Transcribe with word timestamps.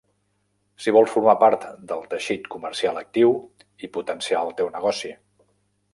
Si 0.85 0.93
vols 0.95 1.11
formar 1.17 1.35
part 1.43 1.67
del 1.91 2.01
teixit 2.13 2.49
comercial 2.55 2.99
actiu, 3.03 3.35
i 3.85 3.91
potenciar 3.99 4.45
el 4.47 4.55
teu 4.63 4.77
negoci. 4.79 5.17